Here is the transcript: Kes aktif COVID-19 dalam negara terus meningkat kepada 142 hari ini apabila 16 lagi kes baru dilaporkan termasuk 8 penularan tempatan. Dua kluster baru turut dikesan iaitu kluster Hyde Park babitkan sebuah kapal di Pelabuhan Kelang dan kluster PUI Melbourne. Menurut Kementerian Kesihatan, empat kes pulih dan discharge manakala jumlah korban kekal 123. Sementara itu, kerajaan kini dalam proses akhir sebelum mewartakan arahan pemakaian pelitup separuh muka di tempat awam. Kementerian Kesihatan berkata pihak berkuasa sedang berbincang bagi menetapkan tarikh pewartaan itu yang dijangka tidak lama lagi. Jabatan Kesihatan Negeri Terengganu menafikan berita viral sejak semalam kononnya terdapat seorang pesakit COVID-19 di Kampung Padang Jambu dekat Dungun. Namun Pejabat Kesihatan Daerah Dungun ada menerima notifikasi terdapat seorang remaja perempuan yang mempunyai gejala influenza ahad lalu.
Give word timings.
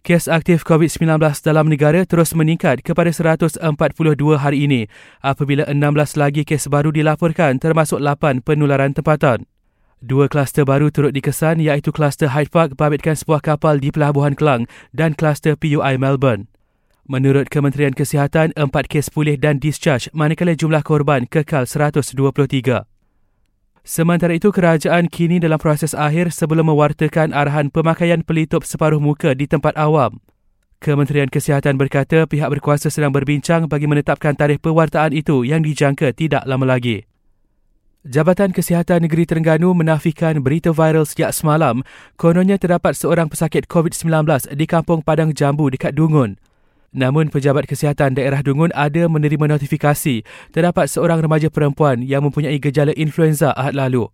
Kes 0.00 0.32
aktif 0.32 0.64
COVID-19 0.64 1.20
dalam 1.44 1.68
negara 1.68 2.08
terus 2.08 2.32
meningkat 2.32 2.80
kepada 2.80 3.12
142 3.12 3.60
hari 4.40 4.64
ini 4.64 4.88
apabila 5.20 5.68
16 5.68 6.16
lagi 6.16 6.48
kes 6.48 6.72
baru 6.72 6.88
dilaporkan 6.88 7.60
termasuk 7.60 8.00
8 8.00 8.40
penularan 8.40 8.96
tempatan. 8.96 9.44
Dua 10.00 10.32
kluster 10.32 10.64
baru 10.64 10.88
turut 10.88 11.12
dikesan 11.12 11.60
iaitu 11.60 11.92
kluster 11.92 12.32
Hyde 12.32 12.48
Park 12.48 12.80
babitkan 12.80 13.12
sebuah 13.12 13.44
kapal 13.44 13.76
di 13.76 13.92
Pelabuhan 13.92 14.32
Kelang 14.32 14.64
dan 14.96 15.12
kluster 15.12 15.52
PUI 15.52 16.00
Melbourne. 16.00 16.48
Menurut 17.04 17.52
Kementerian 17.52 17.92
Kesihatan, 17.92 18.56
empat 18.56 18.88
kes 18.88 19.12
pulih 19.12 19.36
dan 19.36 19.60
discharge 19.60 20.08
manakala 20.16 20.56
jumlah 20.56 20.80
korban 20.80 21.28
kekal 21.28 21.68
123. 21.68 22.88
Sementara 23.90 24.30
itu, 24.38 24.54
kerajaan 24.54 25.10
kini 25.10 25.42
dalam 25.42 25.58
proses 25.58 25.98
akhir 25.98 26.30
sebelum 26.30 26.70
mewartakan 26.70 27.34
arahan 27.34 27.74
pemakaian 27.74 28.22
pelitup 28.22 28.62
separuh 28.62 29.02
muka 29.02 29.34
di 29.34 29.50
tempat 29.50 29.74
awam. 29.74 30.22
Kementerian 30.78 31.26
Kesihatan 31.26 31.74
berkata 31.74 32.22
pihak 32.22 32.46
berkuasa 32.54 32.86
sedang 32.86 33.10
berbincang 33.10 33.66
bagi 33.66 33.90
menetapkan 33.90 34.38
tarikh 34.38 34.62
pewartaan 34.62 35.10
itu 35.10 35.42
yang 35.42 35.66
dijangka 35.66 36.14
tidak 36.14 36.46
lama 36.46 36.70
lagi. 36.70 37.02
Jabatan 38.06 38.54
Kesihatan 38.54 39.10
Negeri 39.10 39.26
Terengganu 39.26 39.74
menafikan 39.74 40.38
berita 40.38 40.70
viral 40.70 41.02
sejak 41.02 41.34
semalam 41.34 41.82
kononnya 42.14 42.62
terdapat 42.62 42.94
seorang 42.94 43.26
pesakit 43.26 43.66
COVID-19 43.66 44.54
di 44.54 44.70
Kampung 44.70 45.02
Padang 45.02 45.34
Jambu 45.34 45.66
dekat 45.66 45.98
Dungun. 45.98 46.38
Namun 46.90 47.30
Pejabat 47.30 47.70
Kesihatan 47.70 48.18
Daerah 48.18 48.42
Dungun 48.42 48.74
ada 48.74 49.06
menerima 49.06 49.46
notifikasi 49.46 50.26
terdapat 50.50 50.90
seorang 50.90 51.22
remaja 51.22 51.46
perempuan 51.46 52.02
yang 52.02 52.26
mempunyai 52.26 52.58
gejala 52.58 52.90
influenza 52.98 53.54
ahad 53.54 53.78
lalu. 53.78 54.10